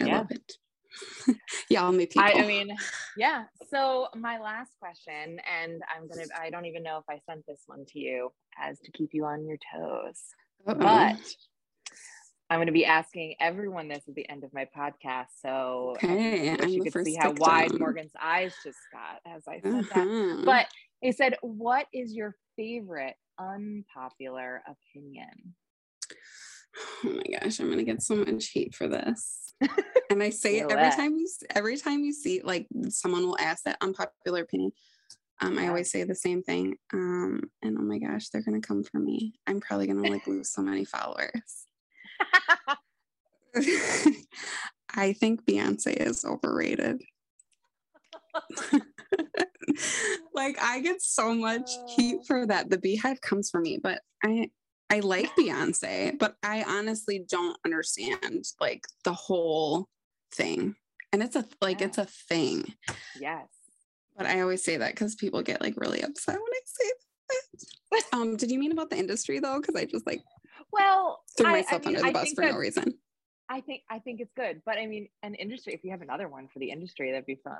[0.00, 0.18] i Yeah.
[0.18, 0.54] love it
[1.68, 2.74] y'all me people I, I mean,
[3.16, 3.44] yeah.
[3.70, 7.62] So my last question, and I'm gonna I don't even know if I sent this
[7.66, 10.20] one to you as to keep you on your toes.
[10.66, 10.74] Uh-oh.
[10.74, 11.16] But
[12.50, 15.28] I'm going to be asking everyone this at the end of my podcast.
[15.40, 17.78] So I Okay, you could see how wide.
[17.78, 19.96] Morgan's eyes just got as I said that.
[19.96, 20.42] Uh-huh.
[20.44, 20.66] But
[21.00, 25.54] he said, "What is your favorite unpopular opinion?"
[27.04, 29.54] Oh my gosh, I'm gonna get so much hate for this.
[30.10, 30.96] and I say it every it.
[30.96, 34.72] time you every time you see like someone will ask that unpopular opinion.
[35.42, 36.76] Um, I always say the same thing.
[36.92, 39.34] Um, and oh my gosh, they're gonna come for me.
[39.46, 41.66] I'm probably gonna like lose so many followers.
[44.94, 47.02] I think Beyonce is overrated.
[50.34, 52.70] like I get so much heat for that.
[52.70, 54.50] The BeyHive comes for me, but I
[54.90, 59.86] I like Beyonce, but I honestly don't understand like the whole
[60.34, 60.74] thing.
[61.12, 61.86] And it's a like Yeah.
[61.86, 62.74] it's a thing.
[63.20, 63.46] Yes.
[64.16, 66.90] But I always say that because people get like really upset when I say
[67.30, 68.04] that.
[68.12, 69.60] um, did you mean about the industry though?
[69.60, 70.22] Because I just like
[70.72, 72.94] Well, threw I- I myself mean, under the I bus for no reason.
[73.48, 75.74] I think I think it's good, but I mean, an industry.
[75.74, 77.58] If you have another one for the industry, that'd be fun.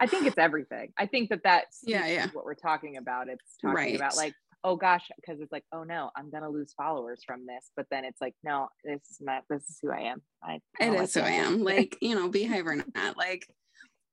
[0.00, 0.92] I think it's everything.
[0.96, 2.26] I think that that's Yeah, yeah.
[2.32, 3.28] what we're talking about.
[3.28, 3.96] It's talking Right.
[3.96, 7.70] about like, oh gosh, because it's like, oh no, I'm gonna lose followers from this.
[7.76, 9.44] But then it's like, no, this is not.
[9.48, 10.22] This is who I am.
[10.42, 10.60] I.
[10.80, 11.62] It is who I am.
[11.68, 13.16] Like, you know, BeyHive or not.
[13.16, 13.46] Like,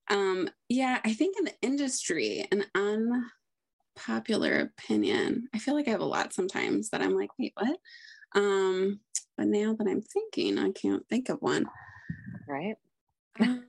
[0.10, 2.66] um, yeah, I think in the industry, an
[3.96, 7.78] unpopular opinion, I feel like I have a lot sometimes that I'm like, wait, what?
[8.36, 9.00] Um,
[9.38, 11.66] but now that I'm thinking, I can't think of one.
[12.48, 12.76] right.
[13.40, 13.66] Um,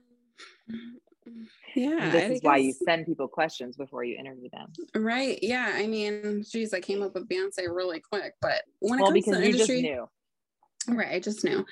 [1.75, 1.97] yeah.
[1.99, 4.71] And this I is why you send people questions before you interview them.
[4.95, 5.39] Right.
[5.41, 5.71] Yeah.
[5.73, 9.31] I mean, geez, I came up with Beyonce really quick, but when it comes to
[9.31, 10.07] the industry, knew.
[10.89, 11.65] Right, I just knew.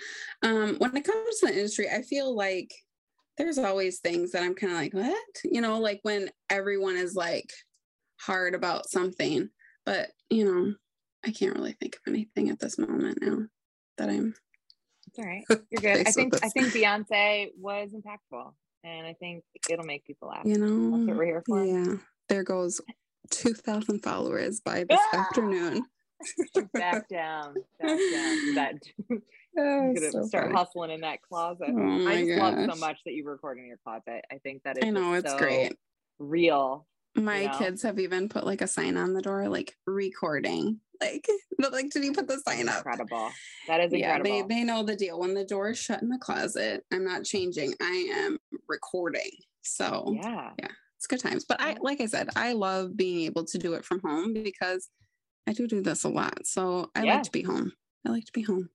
[0.43, 2.73] Um, when it comes to the industry, I feel like
[3.37, 5.25] there's always things that I'm kind of like, what?
[5.43, 7.49] You know, like when everyone is like
[8.19, 9.49] hard about something,
[9.85, 10.73] but you know,
[11.25, 13.39] I can't really think of anything at this moment now
[13.97, 14.35] that I'm
[15.07, 15.43] It's all right.
[15.71, 16.07] You're good.
[16.07, 18.53] I think I think Beyonce was impactful,
[18.85, 20.45] and I think it'll make people laugh.
[20.45, 21.63] you That's what know, we're here for.
[21.65, 21.95] yeah.
[22.29, 22.79] There goes
[23.31, 25.19] 2,000 followers by this Ah!
[25.19, 25.83] afternoon.
[26.73, 28.55] Back down, back down.
[28.55, 28.73] That
[29.57, 30.55] Oh, so start funny.
[30.55, 31.69] hustling in that closet.
[31.69, 34.25] Oh I just love so much that you record in your closet.
[34.31, 35.73] I think that is I know it's so great.
[36.19, 36.85] real.
[37.15, 37.57] My know?
[37.57, 40.79] kids have even put like a sign on the door, like recording.
[41.01, 41.27] Like,
[41.59, 42.77] but like, did you put the sign up?
[42.77, 43.29] Incredible.
[43.67, 44.29] That is incredible.
[44.29, 45.19] yeah, they they know the deal.
[45.19, 47.73] When the door is shut in the closet, I'm not changing.
[47.81, 48.37] I am
[48.69, 49.29] recording.
[49.61, 50.51] So yeah.
[50.57, 51.43] yeah, it's good times.
[51.43, 54.87] But I like I said, I love being able to do it from home because
[55.45, 56.47] I do do this a lot.
[56.47, 57.15] So I Yeah.
[57.15, 57.73] like to be home.
[58.07, 58.69] I like to be home.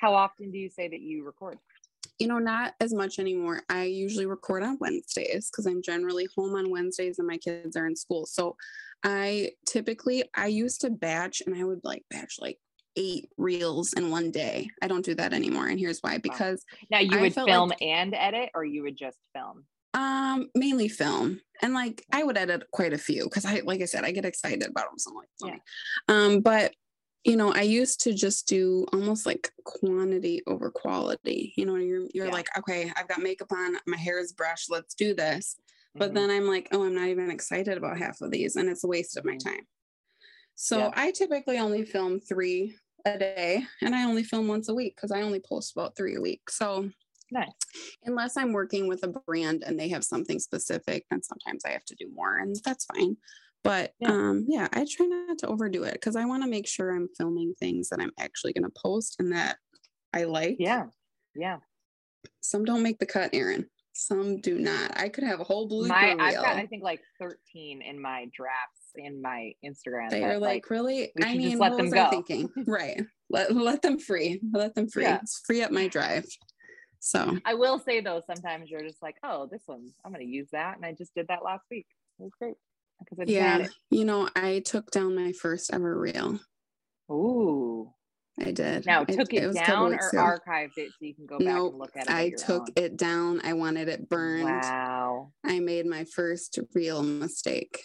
[0.00, 1.58] How often do you say that you record?
[2.18, 3.62] You know, not as much anymore.
[3.68, 7.86] I usually record on Wednesdays because I'm generally home on Wednesdays and my kids are
[7.86, 8.26] in school.
[8.26, 8.56] So
[9.02, 12.58] I typically I used to batch and I would like batch like
[12.96, 14.70] eight reels in one day.
[14.80, 15.66] I don't do that anymore.
[15.66, 16.18] And here's why.
[16.18, 19.64] Because Now you would film like- and edit, or you would just film.
[19.94, 23.84] Um, mainly film, and like I would edit quite a few because I, like I
[23.84, 24.98] said, I get excited about them.
[24.98, 25.58] So I'm like, yeah.
[26.08, 26.74] Um, but
[27.24, 31.54] you know, I used to just do almost like quantity over quality.
[31.56, 32.32] You know, you're you're Yeah.
[32.32, 35.56] like, okay, I've got makeup on, my hair is brushed, let's do this.
[35.98, 36.14] But Mhm.
[36.14, 38.88] then I'm like, oh, I'm not even excited about half of these, and it's a
[38.88, 39.38] waste of my Mhm.
[39.38, 39.66] time.
[40.56, 40.90] So Yeah.
[40.94, 45.12] I typically only film three a day, and I only film once a week because
[45.12, 46.50] I only post about three a week.
[46.50, 46.90] So
[47.30, 47.66] nice.
[48.04, 51.84] unless I'm working with a brand and they have something specific, then sometimes I have
[51.86, 53.16] to do more, and that's fine.
[53.64, 54.10] But Yeah.
[54.10, 57.08] um, yeah, I try not to overdo it because I want to make sure I'm
[57.16, 59.56] filming things that I'm actually going to post and that
[60.12, 60.56] I like.
[60.60, 60.84] Yeah.
[61.34, 61.58] Yeah.
[62.40, 63.66] Some don't make the cut, Erin.
[63.94, 64.98] Some do not.
[64.98, 66.16] I could have a whole blooper My.
[66.18, 70.10] I've got I think like 13 in my drafts in my Instagram.
[70.10, 71.12] They are like, really.
[71.22, 72.10] I mean, let what them was I go.
[72.10, 72.50] thinking?
[72.66, 73.00] right.
[73.30, 74.40] Let let them free.
[74.52, 75.04] Let them free.
[75.04, 75.20] Yeah.
[75.46, 76.26] Free up my drive.
[76.98, 80.48] So I will say though, sometimes you're just like, oh, this one, I'm gonna use
[80.52, 80.76] that.
[80.76, 81.86] And I just did that last week.
[82.18, 82.54] It was great.
[82.98, 83.70] Because I yeah, it.
[83.90, 86.38] you know, I took down my first ever reel.
[87.10, 87.90] Ooh.
[88.40, 88.84] I did.
[88.86, 90.18] Now I- took it, was down or ago.
[90.18, 92.10] archived it so you can go back Nope, and look at it.
[92.10, 92.66] I took own?
[92.76, 93.40] it down.
[93.44, 94.44] I wanted it burned.
[94.44, 95.32] Wow.
[95.44, 97.80] I made my first real mistake.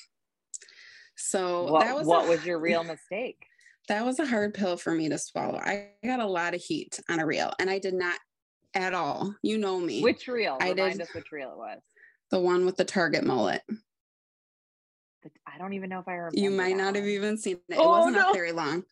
[1.15, 3.45] So What, that was what a, was your real mistake?
[3.89, 5.57] that was a hard pill for me to swallow.
[5.59, 8.17] I got a lot of heat on a reel, and I did not
[8.75, 9.33] at all.
[9.43, 10.57] You know me, Which reel?
[10.61, 11.79] I Remind did- us which reel it was.
[12.31, 13.61] the one with the target mullet.
[15.23, 16.39] The- I don't even know if I remember.
[16.39, 17.73] You might not have even seen it.
[17.75, 18.29] It Oh, wasn't no.
[18.29, 18.83] up very long.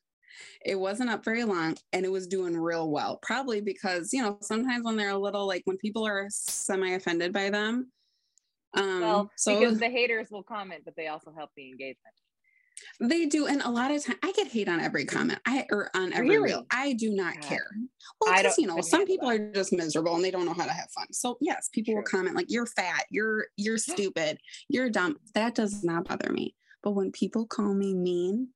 [0.64, 3.18] It wasn't up very long and it was doing real well.
[3.22, 7.34] Probably because, you know, sometimes when they're a little like when people are semi offended
[7.34, 7.92] by them.
[8.74, 12.14] Um Well, so because the haters will comment, but they also help the engagement.
[13.00, 15.40] They do and a lot of time I get hate on every comment.
[15.46, 16.66] I or on every reel.
[16.72, 17.44] I do not God.
[17.44, 17.68] care.
[18.20, 19.40] Well, because you know, some people that.
[19.40, 21.08] are just miserable and they don't know how to have fun.
[21.12, 25.18] So yes, people will comment like you're fat, you're you're stupid, you're dumb.
[25.36, 26.56] That does not bother me.
[26.84, 28.50] But when people call me mean,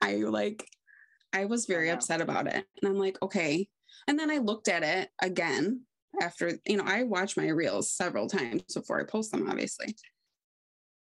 [0.00, 0.66] I like
[1.32, 1.94] I was very know.
[1.94, 2.64] upset about it.
[2.82, 3.68] And I'm like, okay.
[4.08, 5.82] And then I looked at it again
[6.20, 9.94] after, you know, I watch my reels several times before I post them, obviously.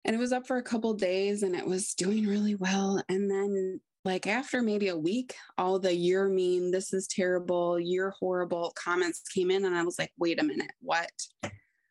[0.05, 3.03] And it was up for a couple days and it was doing really well.
[3.09, 8.11] And then like after maybe a week, all the you're mean, this is terrible, you're
[8.19, 11.09] horrible comments came in and I was like, wait a minute, what?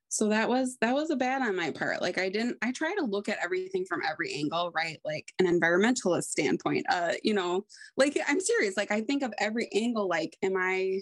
[0.08, 2.00] So that was that was a bad on my part.
[2.00, 5.00] Like I didn't I try to look at everything from every angle, right?
[5.04, 6.86] Like an environmentalist standpoint.
[6.88, 8.76] Uh, you know, like I'm serious.
[8.76, 11.00] Like I think of every angle like am I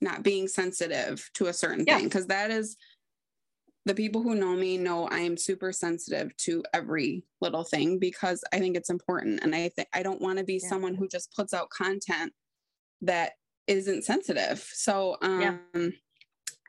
[0.00, 1.98] not being sensitive to a certain Yeah.
[1.98, 2.78] thing because that is
[3.86, 8.44] the people who know me know I am super sensitive to every little thing because
[8.52, 10.68] I think it's important and I think I don't want to be Yeah.
[10.68, 12.32] someone who just puts out content
[13.02, 13.32] that
[13.66, 14.58] isn't sensitive.
[14.72, 15.40] So um
[15.74, 15.88] Yeah.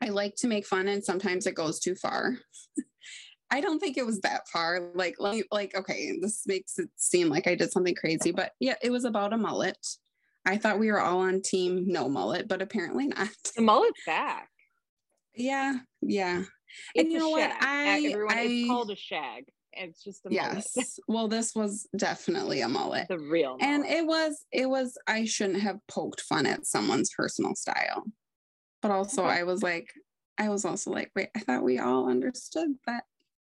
[0.02, 2.38] I like to make fun and sometimes it goes too far.
[3.50, 4.80] I don't think it was that far.
[4.94, 8.76] Like, like, like, okay, this makes it seem like I did something crazy, but yeah,
[8.82, 9.76] it was about a mullet.
[10.46, 13.28] I thought we were all on team no mullet, but apparently not.
[13.54, 14.48] The mullet's back.
[15.34, 16.42] Yeah, yeah.
[16.94, 17.50] It's you know what?
[17.60, 19.44] I- Everyone, I- it's called a shag.
[19.74, 20.64] It's just a mullet.
[20.76, 20.98] Yes.
[21.08, 23.08] Well, this was definitely a mullet.
[23.08, 27.54] the real And it was, it was, I shouldn't have poked fun at someone's personal
[27.54, 28.04] style.
[28.82, 29.38] But also, Okay.
[29.40, 29.88] I was like,
[30.38, 33.04] I was also like, wait, I thought we all understood that.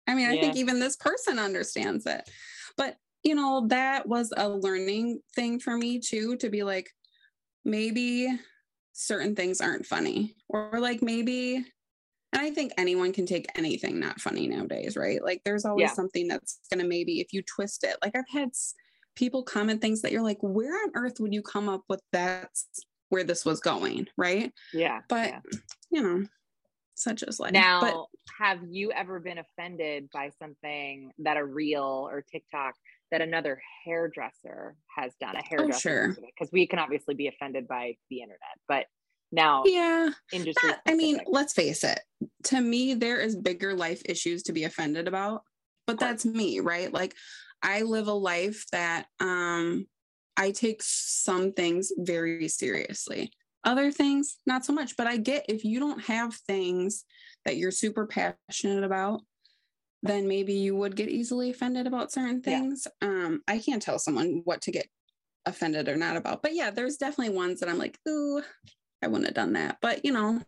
[0.06, 2.28] I mean, I think even this person understands it.
[2.76, 6.90] But, you know, that was a learning thing for me too, to be like,
[7.64, 8.28] maybe
[8.92, 11.64] certain things aren't funny, or like maybe
[12.32, 15.22] and I think anyone can take anything not funny nowadays, right?
[15.22, 15.94] Like there's always Yeah.
[15.94, 18.50] something that's going to maybe, if you twist it, like I've had
[19.16, 22.68] people comment things that you're like, where on earth would you come up with that's
[23.08, 24.52] where this was going, right?
[24.72, 25.00] yeah.
[25.08, 25.40] But, yeah.
[25.90, 26.26] you know,
[26.94, 27.52] such as life.
[27.52, 27.94] now, but
[28.38, 32.74] have you ever been offended by something that a reel or TikTok
[33.10, 35.34] that another hairdresser has done?
[35.34, 36.26] A oh, hairdresser, Oh, sure.
[36.36, 38.38] because we can obviously be offended by the internet,
[38.68, 38.86] but
[39.32, 40.70] now yeah, industry.
[40.86, 42.00] I mean, let's face it.
[42.44, 45.42] To me, there is bigger life issues to be offended about,
[45.86, 46.92] but that's me, right?
[46.92, 47.14] Like
[47.62, 49.86] I live a life that um
[50.36, 53.32] I take some things very seriously.
[53.64, 54.96] Other things, not so much.
[54.96, 57.04] But I get if you don't have things
[57.44, 59.22] that you're super passionate about,
[60.02, 62.60] then maybe you would get easily offended about certain Yeah.
[62.60, 62.86] things.
[63.02, 64.88] Um, I can't tell someone what to get
[65.46, 66.42] offended or not about.
[66.42, 68.42] But yeah, there's definitely ones that I'm like, ooh,
[69.02, 69.78] I wouldn't have done that.
[69.80, 70.40] But you know,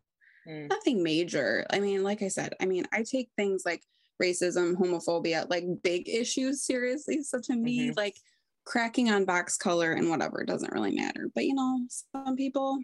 [0.48, 0.68] Mm.
[0.68, 1.64] nothing major.
[1.70, 3.84] I mean, like I said, I mean, I take things like
[4.20, 7.22] racism, homophobia, like big issues seriously.
[7.22, 7.96] So to me, Mhm.
[7.96, 8.16] like
[8.64, 11.30] cracking on box color and whatever doesn't really matter.
[11.32, 12.80] But you know, some people,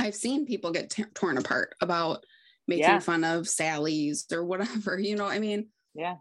[0.00, 2.24] I've seen people get t- torn apart about
[2.66, 2.98] making Yeah.
[2.98, 4.98] fun of Sally's or whatever.
[4.98, 6.16] You know, I mean, yeah.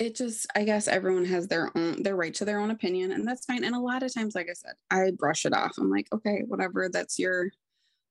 [0.00, 3.26] it just i guess everyone has their own their right to their own opinion and
[3.26, 5.88] that's fine and a lot of times like i said i brush it off i'm
[5.88, 7.50] like okay whatever that's your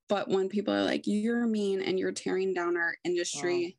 [0.08, 3.78] but when people are like you're mean and you're tearing down our industry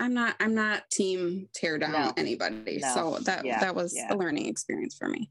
[0.00, 2.12] i'm not i'm not team tear down No.
[2.16, 2.94] anybody No.
[2.94, 3.60] so that Yeah.
[3.60, 4.12] that was Yeah.
[4.12, 5.30] a learning experience for me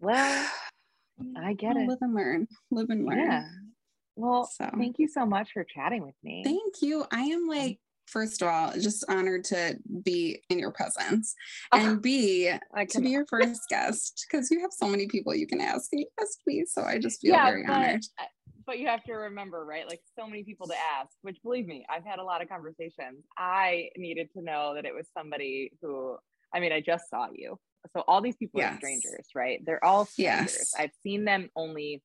[0.00, 0.50] Well,
[1.36, 1.86] I get it.
[1.88, 3.48] live and learn live and learn Yeah.
[4.16, 4.68] Well, So.
[4.76, 6.42] thank you so much for chatting with me.
[6.44, 7.78] thank you i am like
[8.10, 11.34] first of all just honored to be in your presence
[11.72, 15.34] Oh, and b I to be your first guest because you have so many people
[15.34, 18.04] you can ask and you asked me so i just feel yeah, very but, honored
[18.20, 18.24] uh,
[18.66, 19.88] but you have to remember, right?
[19.88, 23.24] Like so many people to ask, which believe me, I've had a lot of conversations.
[23.36, 26.16] I needed to know that it was somebody who,
[26.54, 27.58] I mean, I just saw you.
[27.96, 28.74] So all these people Yes.
[28.74, 29.60] are strangers, right?
[29.64, 30.54] They're all strangers.
[30.54, 30.74] Yes.
[30.78, 32.02] I've seen them only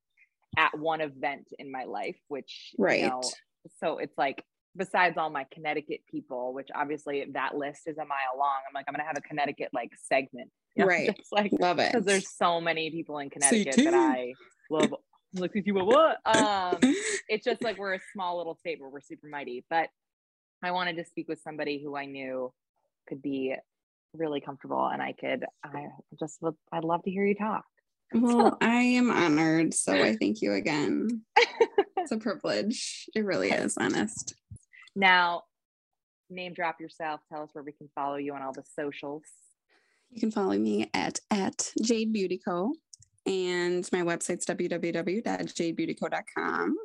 [0.58, 3.02] at one event in my life, which, Right.
[3.02, 3.22] you know,
[3.84, 4.44] so it's like,
[4.75, 8.57] besides all my Connecticut people, which obviously that list is a mile long.
[8.67, 10.49] I'm like, I'm going to have a Connecticut like segment.
[10.75, 11.15] you know, Right.
[11.15, 14.33] Just like, love it because there's so many people in Connecticut that I
[14.69, 14.93] love.
[15.35, 15.85] I'm like CT, what?
[15.85, 16.17] what?
[16.25, 16.77] Um,
[17.29, 19.65] it's just like we're a small little state where we're super mighty.
[19.69, 19.89] But
[20.63, 22.53] I wanted to speak with somebody who I knew
[23.07, 23.55] could be
[24.13, 25.45] really comfortable, and I could.
[25.63, 25.88] I
[26.19, 26.55] just would.
[26.71, 27.65] I'd love to hear you talk.
[28.13, 31.07] well i am honored so i thank you again
[31.97, 34.35] it's a privilege it really is honest
[34.95, 35.43] Now,
[36.29, 37.21] name drop yourself.
[37.31, 39.23] Tell us where we can follow you on all the socials.
[40.10, 42.73] you can follow me at at jade beauty co
[43.25, 46.77] and my website's www.jadebeautyco.com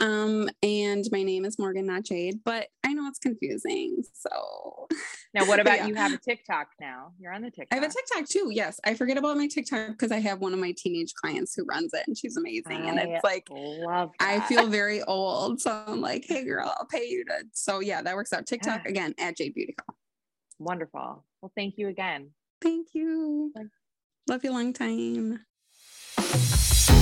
[0.00, 4.88] um and my name is morgan not jade but i know it's confusing so
[5.34, 5.86] Now, what about Yeah.
[5.88, 5.94] you?
[5.96, 7.12] Have a TikTok now.
[7.18, 7.68] You're on the TikTok.
[7.70, 8.48] I have a TikTok too.
[8.52, 11.64] Yes, I forget about my TikTok because I have one of my teenage clients who
[11.66, 12.88] runs it, and she's amazing.
[12.88, 14.12] and it's like love.
[14.18, 18.00] I feel very old, so I'm like, "Hey, girl, I'll pay you to." So yeah,
[18.02, 18.46] that works out.
[18.46, 18.90] TikTok Yeah.
[18.90, 19.94] again at Jade Beauty Co.
[20.58, 21.24] wonderful.
[21.42, 22.30] Well, thank you again.
[22.62, 23.52] Thank you.
[23.54, 23.64] Bye.
[24.28, 25.44] Love you long time.
[26.32, 26.95] Bye.